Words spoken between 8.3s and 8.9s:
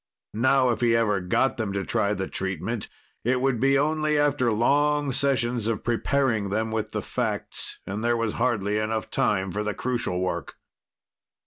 hardly